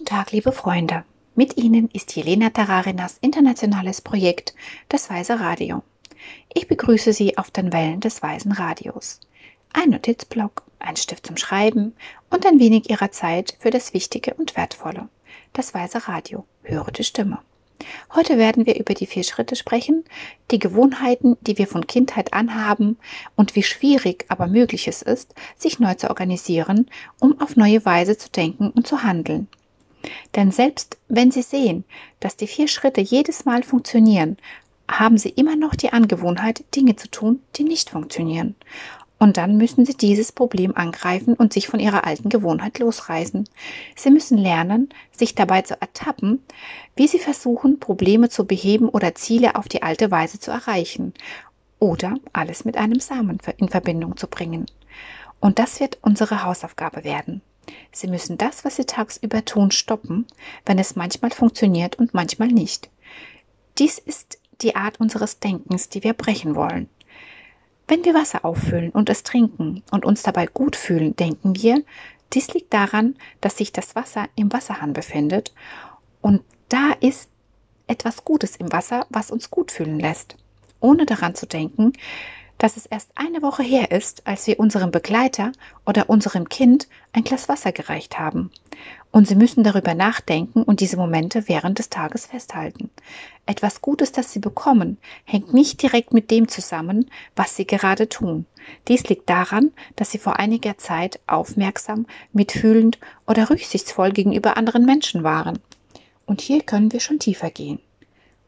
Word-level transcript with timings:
Guten 0.00 0.16
Tag, 0.16 0.32
liebe 0.32 0.50
Freunde. 0.50 1.04
Mit 1.34 1.58
Ihnen 1.58 1.90
ist 1.92 2.16
Jelena 2.16 2.48
Tararinas 2.48 3.18
internationales 3.20 4.00
Projekt 4.00 4.54
Das 4.88 5.10
Weise 5.10 5.40
Radio. 5.40 5.82
Ich 6.54 6.68
begrüße 6.68 7.12
Sie 7.12 7.36
auf 7.36 7.50
den 7.50 7.70
Wellen 7.70 8.00
des 8.00 8.22
Weisen 8.22 8.52
Radios. 8.52 9.20
Ein 9.74 9.90
Notizblock, 9.90 10.62
ein 10.78 10.96
Stift 10.96 11.26
zum 11.26 11.36
Schreiben 11.36 11.94
und 12.30 12.46
ein 12.46 12.58
wenig 12.58 12.88
Ihrer 12.88 13.10
Zeit 13.10 13.58
für 13.58 13.68
das 13.68 13.92
Wichtige 13.92 14.32
und 14.32 14.56
Wertvolle. 14.56 15.10
Das 15.52 15.74
Weise 15.74 16.08
Radio. 16.08 16.46
Höre 16.62 16.90
die 16.92 17.04
Stimme. 17.04 17.40
Heute 18.14 18.38
werden 18.38 18.64
wir 18.64 18.80
über 18.80 18.94
die 18.94 19.06
vier 19.06 19.22
Schritte 19.22 19.54
sprechen, 19.54 20.04
die 20.50 20.58
Gewohnheiten, 20.58 21.36
die 21.42 21.58
wir 21.58 21.66
von 21.66 21.86
Kindheit 21.86 22.32
anhaben 22.32 22.96
und 23.36 23.54
wie 23.54 23.62
schwierig, 23.62 24.24
aber 24.28 24.46
möglich 24.46 24.88
es 24.88 25.02
ist, 25.02 25.34
sich 25.58 25.78
neu 25.78 25.92
zu 25.92 26.08
organisieren, 26.08 26.90
um 27.18 27.38
auf 27.38 27.56
neue 27.56 27.84
Weise 27.84 28.16
zu 28.16 28.30
denken 28.30 28.70
und 28.70 28.86
zu 28.86 29.02
handeln. 29.02 29.46
Denn 30.36 30.50
selbst 30.50 30.98
wenn 31.08 31.30
Sie 31.30 31.42
sehen, 31.42 31.84
dass 32.20 32.36
die 32.36 32.46
vier 32.46 32.68
Schritte 32.68 33.00
jedes 33.00 33.44
Mal 33.44 33.62
funktionieren, 33.62 34.36
haben 34.90 35.18
Sie 35.18 35.30
immer 35.30 35.56
noch 35.56 35.74
die 35.74 35.92
Angewohnheit, 35.92 36.64
Dinge 36.74 36.96
zu 36.96 37.10
tun, 37.10 37.40
die 37.56 37.64
nicht 37.64 37.90
funktionieren. 37.90 38.56
Und 39.18 39.36
dann 39.36 39.58
müssen 39.58 39.84
Sie 39.84 39.94
dieses 39.94 40.32
Problem 40.32 40.74
angreifen 40.74 41.34
und 41.34 41.52
sich 41.52 41.68
von 41.68 41.78
Ihrer 41.78 42.06
alten 42.06 42.30
Gewohnheit 42.30 42.78
losreißen. 42.78 43.46
Sie 43.94 44.10
müssen 44.10 44.38
lernen, 44.38 44.88
sich 45.12 45.34
dabei 45.34 45.60
zu 45.60 45.78
ertappen, 45.78 46.42
wie 46.96 47.06
Sie 47.06 47.18
versuchen, 47.18 47.78
Probleme 47.78 48.30
zu 48.30 48.46
beheben 48.46 48.88
oder 48.88 49.14
Ziele 49.14 49.56
auf 49.56 49.68
die 49.68 49.82
alte 49.82 50.10
Weise 50.10 50.40
zu 50.40 50.50
erreichen. 50.50 51.12
Oder 51.78 52.14
alles 52.32 52.64
mit 52.64 52.78
einem 52.78 52.98
Samen 52.98 53.38
in 53.58 53.68
Verbindung 53.68 54.16
zu 54.16 54.26
bringen. 54.26 54.64
Und 55.38 55.58
das 55.58 55.80
wird 55.80 55.98
unsere 56.00 56.42
Hausaufgabe 56.42 57.04
werden. 57.04 57.42
Sie 57.92 58.06
müssen 58.06 58.38
das, 58.38 58.64
was 58.64 58.76
Sie 58.76 58.84
tagsüber 58.84 59.44
tun, 59.44 59.70
stoppen, 59.70 60.26
wenn 60.66 60.78
es 60.78 60.96
manchmal 60.96 61.30
funktioniert 61.30 61.98
und 61.98 62.14
manchmal 62.14 62.48
nicht. 62.48 62.90
Dies 63.78 63.98
ist 63.98 64.38
die 64.62 64.76
Art 64.76 65.00
unseres 65.00 65.38
Denkens, 65.40 65.88
die 65.88 66.04
wir 66.04 66.12
brechen 66.12 66.54
wollen. 66.54 66.88
Wenn 67.88 68.04
wir 68.04 68.14
Wasser 68.14 68.44
auffüllen 68.44 68.90
und 68.90 69.10
es 69.10 69.22
trinken 69.22 69.82
und 69.90 70.04
uns 70.04 70.22
dabei 70.22 70.46
gut 70.46 70.76
fühlen, 70.76 71.16
denken 71.16 71.56
wir, 71.56 71.82
dies 72.32 72.54
liegt 72.54 72.72
daran, 72.72 73.16
dass 73.40 73.56
sich 73.56 73.72
das 73.72 73.96
Wasser 73.96 74.28
im 74.36 74.52
Wasserhahn 74.52 74.92
befindet 74.92 75.52
und 76.20 76.42
da 76.68 76.92
ist 77.00 77.28
etwas 77.88 78.24
Gutes 78.24 78.54
im 78.56 78.72
Wasser, 78.72 79.06
was 79.10 79.32
uns 79.32 79.50
gut 79.50 79.72
fühlen 79.72 79.98
lässt, 79.98 80.36
ohne 80.78 81.06
daran 81.06 81.34
zu 81.34 81.46
denken, 81.46 81.92
dass 82.60 82.76
es 82.76 82.84
erst 82.84 83.10
eine 83.14 83.40
Woche 83.40 83.62
her 83.62 83.90
ist, 83.90 84.26
als 84.26 84.46
wir 84.46 84.60
unserem 84.60 84.90
Begleiter 84.90 85.50
oder 85.86 86.10
unserem 86.10 86.48
Kind 86.48 86.88
ein 87.12 87.24
Glas 87.24 87.48
Wasser 87.48 87.72
gereicht 87.72 88.18
haben. 88.18 88.50
Und 89.10 89.26
Sie 89.26 89.34
müssen 89.34 89.64
darüber 89.64 89.94
nachdenken 89.94 90.62
und 90.62 90.80
diese 90.80 90.98
Momente 90.98 91.48
während 91.48 91.78
des 91.78 91.88
Tages 91.88 92.26
festhalten. 92.26 92.90
Etwas 93.46 93.80
Gutes, 93.80 94.12
das 94.12 94.30
Sie 94.30 94.40
bekommen, 94.40 94.98
hängt 95.24 95.54
nicht 95.54 95.82
direkt 95.82 96.12
mit 96.12 96.30
dem 96.30 96.48
zusammen, 96.48 97.10
was 97.34 97.56
Sie 97.56 97.66
gerade 97.66 98.10
tun. 98.10 98.44
Dies 98.88 99.08
liegt 99.08 99.28
daran, 99.30 99.72
dass 99.96 100.10
Sie 100.10 100.18
vor 100.18 100.38
einiger 100.38 100.76
Zeit 100.76 101.18
aufmerksam, 101.26 102.06
mitfühlend 102.32 102.98
oder 103.26 103.48
rücksichtsvoll 103.48 104.12
gegenüber 104.12 104.58
anderen 104.58 104.84
Menschen 104.84 105.24
waren. 105.24 105.58
Und 106.26 106.42
hier 106.42 106.60
können 106.60 106.92
wir 106.92 107.00
schon 107.00 107.18
tiefer 107.18 107.50
gehen. 107.50 107.80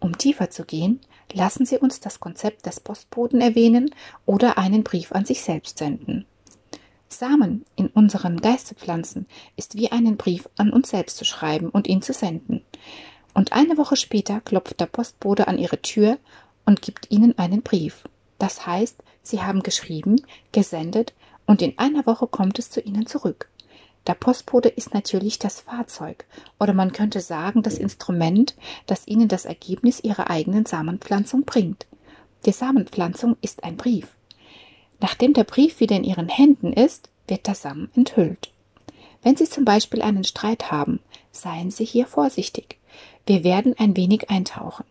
Um 0.00 0.16
tiefer 0.16 0.48
zu 0.48 0.64
gehen, 0.64 1.00
lassen 1.32 1.66
Sie 1.66 1.78
uns 1.78 2.00
das 2.00 2.20
Konzept 2.20 2.66
des 2.66 2.80
Postboten 2.80 3.40
erwähnen 3.40 3.94
oder 4.26 4.58
einen 4.58 4.82
Brief 4.82 5.12
an 5.12 5.24
sich 5.24 5.42
selbst 5.42 5.78
senden. 5.78 6.26
Samen 7.08 7.64
in 7.76 7.88
unseren 7.88 8.40
Geistepflanzen 8.40 9.26
ist 9.56 9.76
wie 9.76 9.90
einen 9.90 10.16
Brief 10.16 10.48
an 10.56 10.70
uns 10.70 10.90
selbst 10.90 11.16
zu 11.16 11.24
schreiben 11.24 11.70
und 11.70 11.86
ihn 11.86 12.02
zu 12.02 12.12
senden. 12.12 12.62
Und 13.34 13.52
eine 13.52 13.78
Woche 13.78 13.96
später 13.96 14.40
klopft 14.40 14.80
der 14.80 14.86
Postbote 14.86 15.48
an 15.48 15.58
Ihre 15.58 15.80
Tür 15.80 16.18
und 16.66 16.82
gibt 16.82 17.10
Ihnen 17.10 17.38
einen 17.38 17.62
Brief. 17.62 18.04
Das 18.38 18.66
heißt, 18.66 19.02
Sie 19.22 19.42
haben 19.42 19.62
geschrieben, 19.62 20.20
gesendet 20.52 21.14
und 21.46 21.62
in 21.62 21.78
einer 21.78 22.06
Woche 22.06 22.26
kommt 22.26 22.58
es 22.58 22.70
zu 22.70 22.80
Ihnen 22.80 23.06
zurück. 23.06 23.48
Der 24.08 24.14
Postbote 24.14 24.70
ist 24.70 24.94
natürlich 24.94 25.38
das 25.38 25.60
Fahrzeug 25.60 26.24
oder 26.58 26.72
man 26.72 26.92
könnte 26.92 27.20
sagen 27.20 27.62
das 27.62 27.76
Instrument, 27.76 28.56
das 28.86 29.06
Ihnen 29.06 29.28
das 29.28 29.44
Ergebnis 29.44 30.00
Ihrer 30.00 30.30
eigenen 30.30 30.64
Samenpflanzung 30.64 31.44
bringt. 31.44 31.86
Die 32.46 32.52
Samenpflanzung 32.52 33.36
ist 33.42 33.64
ein 33.64 33.76
Brief. 33.76 34.08
Nachdem 34.98 35.34
der 35.34 35.44
Brief 35.44 35.78
wieder 35.80 35.94
in 35.94 36.04
Ihren 36.04 36.28
Händen 36.28 36.72
ist, 36.72 37.10
wird 37.26 37.46
der 37.46 37.54
Samen 37.54 37.90
enthüllt. 37.94 38.50
Wenn 39.22 39.36
Sie 39.36 39.44
zum 39.44 39.66
Beispiel 39.66 40.00
einen 40.00 40.24
Streit 40.24 40.70
haben, 40.70 41.00
seien 41.30 41.70
Sie 41.70 41.84
hier 41.84 42.06
vorsichtig. 42.06 42.78
Wir 43.26 43.44
werden 43.44 43.74
ein 43.78 43.94
wenig 43.94 44.30
eintauchen. 44.30 44.86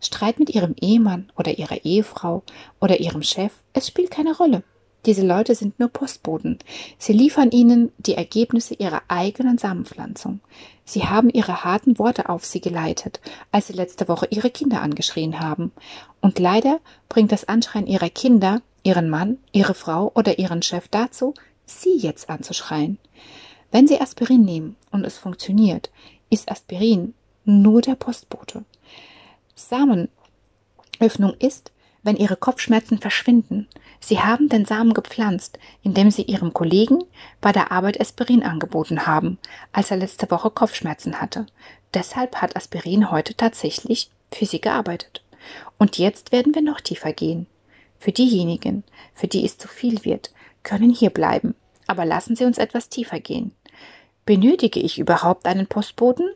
Streit 0.00 0.38
mit 0.38 0.48
Ihrem 0.48 0.74
Ehemann 0.80 1.30
oder 1.36 1.58
Ihrer 1.58 1.84
Ehefrau 1.84 2.42
oder 2.80 3.00
Ihrem 3.00 3.22
Chef, 3.22 3.52
es 3.74 3.86
spielt 3.86 4.10
keine 4.10 4.34
Rolle. 4.34 4.62
Diese 5.04 5.26
Leute 5.26 5.54
sind 5.56 5.80
nur 5.80 5.88
Postboten. 5.88 6.58
Sie 6.96 7.12
liefern 7.12 7.50
ihnen 7.50 7.90
die 7.98 8.14
Ergebnisse 8.14 8.74
ihrer 8.74 9.02
eigenen 9.08 9.58
Samenpflanzung. 9.58 10.40
Sie 10.84 11.04
haben 11.04 11.28
ihre 11.28 11.64
harten 11.64 11.98
Worte 11.98 12.28
auf 12.28 12.44
sie 12.44 12.60
geleitet, 12.60 13.20
als 13.50 13.66
sie 13.66 13.72
letzte 13.72 14.06
Woche 14.06 14.28
ihre 14.30 14.50
Kinder 14.50 14.80
angeschrien 14.80 15.40
haben. 15.40 15.72
Und 16.20 16.38
leider 16.38 16.80
bringt 17.08 17.32
das 17.32 17.48
Anschreien 17.48 17.88
ihrer 17.88 18.10
Kinder, 18.10 18.62
ihren 18.84 19.10
Mann, 19.10 19.38
ihre 19.50 19.74
Frau 19.74 20.12
oder 20.14 20.38
ihren 20.38 20.62
Chef 20.62 20.86
dazu, 20.88 21.34
sie 21.66 21.96
jetzt 21.96 22.30
anzuschreien. 22.30 22.98
Wenn 23.72 23.88
sie 23.88 24.00
Aspirin 24.00 24.44
nehmen 24.44 24.76
und 24.92 25.04
es 25.04 25.18
funktioniert, 25.18 25.90
ist 26.30 26.50
Aspirin 26.50 27.14
nur 27.44 27.80
der 27.80 27.96
Postbote. 27.96 28.64
Samenöffnung 29.54 31.34
ist, 31.38 31.72
wenn 32.02 32.16
ihre 32.16 32.36
Kopfschmerzen 32.36 32.98
verschwinden. 32.98 33.68
Sie 34.00 34.20
haben 34.20 34.48
den 34.48 34.64
Samen 34.64 34.94
gepflanzt, 34.94 35.58
indem 35.82 36.10
sie 36.10 36.22
ihrem 36.22 36.52
Kollegen 36.52 37.04
bei 37.40 37.52
der 37.52 37.70
Arbeit 37.70 38.00
Aspirin 38.00 38.42
angeboten 38.42 39.06
haben, 39.06 39.38
als 39.72 39.90
er 39.90 39.96
letzte 39.96 40.30
Woche 40.30 40.50
Kopfschmerzen 40.50 41.20
hatte. 41.20 41.46
Deshalb 41.94 42.36
hat 42.36 42.56
Aspirin 42.56 43.10
heute 43.10 43.34
tatsächlich 43.34 44.10
für 44.32 44.46
sie 44.46 44.60
gearbeitet. 44.60 45.22
Und 45.78 45.98
jetzt 45.98 46.32
werden 46.32 46.54
wir 46.54 46.62
noch 46.62 46.80
tiefer 46.80 47.12
gehen. 47.12 47.46
Für 47.98 48.12
diejenigen, 48.12 48.82
für 49.14 49.28
die 49.28 49.44
es 49.44 49.58
zu 49.58 49.68
viel 49.68 50.04
wird, 50.04 50.32
können 50.62 50.90
hier 50.90 51.10
bleiben. 51.10 51.54
Aber 51.86 52.04
lassen 52.04 52.36
Sie 52.36 52.44
uns 52.44 52.58
etwas 52.58 52.88
tiefer 52.88 53.20
gehen. 53.20 53.52
Benötige 54.24 54.80
ich 54.80 54.98
überhaupt 54.98 55.46
einen 55.46 55.66
Postboten? 55.66 56.30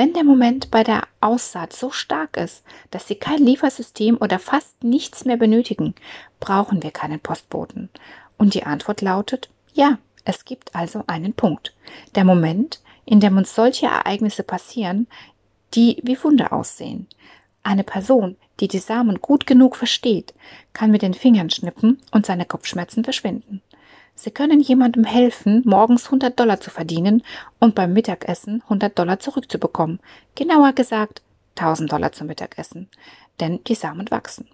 Wenn 0.00 0.14
der 0.14 0.24
Moment 0.24 0.70
bei 0.70 0.82
der 0.82 1.02
Aussaat 1.20 1.74
so 1.74 1.90
stark 1.90 2.38
ist, 2.38 2.64
dass 2.90 3.06
Sie 3.06 3.16
kein 3.16 3.44
Liefersystem 3.44 4.16
oder 4.18 4.38
fast 4.38 4.82
nichts 4.82 5.26
mehr 5.26 5.36
benötigen, 5.36 5.94
brauchen 6.40 6.82
wir 6.82 6.90
keinen 6.90 7.20
Postboten. 7.20 7.90
Und 8.38 8.54
die 8.54 8.62
Antwort 8.62 9.02
lautet 9.02 9.50
ja, 9.74 9.98
es 10.24 10.46
gibt 10.46 10.74
also 10.74 11.04
einen 11.06 11.34
Punkt. 11.34 11.74
Der 12.14 12.24
Moment, 12.24 12.80
in 13.04 13.20
dem 13.20 13.36
uns 13.36 13.54
solche 13.54 13.88
Ereignisse 13.88 14.42
passieren, 14.42 15.06
die 15.74 15.98
wie 16.02 16.16
Wunder 16.24 16.54
aussehen. 16.54 17.06
Eine 17.62 17.84
Person, 17.84 18.38
die 18.58 18.68
die 18.68 18.78
Samen 18.78 19.20
gut 19.20 19.46
genug 19.46 19.76
versteht, 19.76 20.32
kann 20.72 20.90
mit 20.90 21.02
den 21.02 21.12
Fingern 21.12 21.50
schnippen 21.50 22.00
und 22.10 22.24
seine 22.24 22.46
Kopfschmerzen 22.46 23.04
verschwinden. 23.04 23.60
Sie 24.22 24.30
können 24.30 24.60
jemandem 24.60 25.04
helfen, 25.04 25.62
morgens 25.64 26.04
100 26.04 26.38
Dollar 26.38 26.60
zu 26.60 26.68
verdienen 26.68 27.22
und 27.58 27.74
beim 27.74 27.94
Mittagessen 27.94 28.60
100 28.64 28.98
Dollar 28.98 29.18
zurückzubekommen. 29.18 29.98
Genauer 30.34 30.74
gesagt 30.74 31.22
1000 31.56 31.90
Dollar 31.90 32.12
zum 32.12 32.26
Mittagessen, 32.26 32.90
denn 33.40 33.64
die 33.64 33.74
Samen 33.74 34.10
wachsen. 34.10 34.46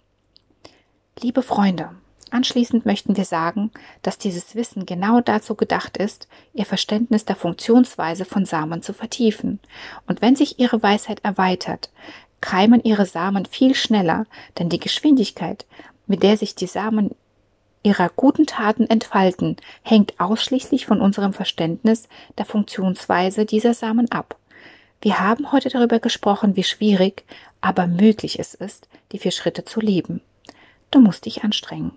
Liebe 1.21 1.43
Freunde, 1.43 1.91
anschließend 2.31 2.87
möchten 2.87 3.17
wir 3.17 3.25
sagen, 3.25 3.73
dass 4.03 4.19
dieses 4.19 4.55
Wissen 4.55 4.87
genau 4.87 5.21
dazu 5.21 5.57
gedacht 5.57 5.97
ist, 5.97 6.29
Ihr 6.55 6.65
Verständnis 6.65 7.25
der 7.25 7.35
Funktionsweise 7.35 8.25
von 8.25 8.45
Samen 8.45 8.83
zu 8.83 8.93
vertiefen. 8.93 9.59
Und 10.07 10.23
wenn 10.23 10.37
sich 10.37 10.61
Ihre 10.61 10.81
Weisheit 10.81 11.25
erweitert, 11.25 11.91
keimen 12.41 12.85
Ihre 12.85 13.05
Samen 13.05 13.47
viel 13.47 13.75
schneller, 13.75 14.27
denn 14.61 14.69
die 14.69 14.79
Geschwindigkeit, 14.79 15.67
mit 16.07 16.23
der 16.23 16.37
sich 16.37 16.55
die 16.55 16.69
Samen 16.69 17.17
ihrer 17.87 18.09
guten 18.09 18.47
Taten 18.47 18.91
entfalten, 18.91 19.57
hängt 19.83 20.19
ausschließlich 20.19 20.87
von 20.87 21.01
unserem 21.01 21.33
Verständnis 21.33 22.09
der 22.37 22.45
Funktionsweise 22.45 23.47
dieser 23.47 23.75
Samen 23.75 24.11
ab. 24.11 24.37
Wir 25.01 25.21
haben 25.21 25.53
heute 25.53 25.69
darüber 25.69 26.01
gesprochen, 26.01 26.57
wie 26.57 26.65
schwierig, 26.65 27.25
aber 27.61 27.87
möglich 27.87 28.41
es 28.41 28.55
ist, 28.55 28.89
die 29.13 29.21
vier 29.21 29.31
Schritte 29.31 29.65
zu 29.65 29.79
leben. 29.79 30.21
Du 30.91 30.99
musst 30.99 31.27
dich 31.27 31.45
anstrengen. 31.45 31.93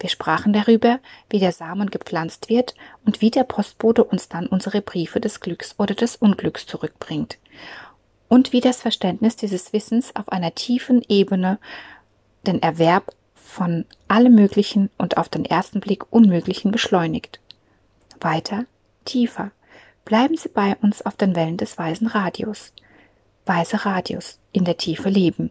Wir 0.00 0.08
sprachen 0.08 0.54
darüber, 0.54 1.00
wie 1.28 1.38
der 1.38 1.52
Samen 1.52 1.90
gepflanzt 1.90 2.48
wird 2.48 2.74
und 3.04 3.20
wie 3.20 3.30
der 3.30 3.44
Postbote 3.44 4.04
uns 4.04 4.30
dann 4.30 4.46
unsere 4.46 4.80
Briefe 4.80 5.20
des 5.20 5.40
Glücks 5.40 5.74
oder 5.76 5.94
des 5.94 6.16
Unglücks 6.16 6.66
zurückbringt. 6.66 7.36
Und 8.28 8.54
wie 8.54 8.60
das 8.62 8.80
Verständnis 8.80 9.36
dieses 9.36 9.74
Wissens 9.74 10.16
auf 10.16 10.30
einer 10.30 10.54
tiefen 10.54 11.02
Ebene 11.08 11.58
den 12.46 12.62
Erwerb 12.62 13.12
von 13.56 13.86
allem 14.06 14.34
Möglichen 14.34 14.90
und 14.98 15.16
auf 15.16 15.28
den 15.28 15.46
ersten 15.46 15.80
Blick 15.80 16.12
Unmöglichen 16.12 16.70
beschleunigt. 16.70 17.40
Weiter, 18.20 18.66
tiefer 19.06 19.50
Bleiben 20.06 20.36
Sie 20.36 20.48
bei 20.48 20.76
uns 20.82 21.02
auf 21.02 21.16
den 21.16 21.34
Wellen 21.34 21.56
des 21.56 21.78
Weisen 21.78 22.06
Radios. 22.06 22.72
Weise 23.44 23.84
Radios 23.84 24.38
in 24.52 24.64
der 24.64 24.76
Tiefe 24.76 25.08
leben. 25.08 25.50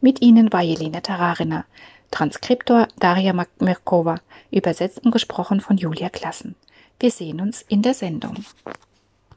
Mit 0.00 0.22
Ihnen 0.22 0.52
war 0.52 0.62
Jelena 0.62 1.00
Tararina, 1.00 1.64
Transkriptor 2.12 2.86
Daria 3.00 3.32
Mirkova, 3.58 4.20
übersetzt 4.52 5.04
und 5.04 5.10
gesprochen 5.10 5.60
von 5.60 5.76
Julia 5.76 6.08
Klassen. 6.08 6.54
Wir 7.00 7.10
sehen 7.10 7.40
uns 7.40 7.62
in 7.62 7.82
der 7.82 7.94
Sendung. 7.94 8.44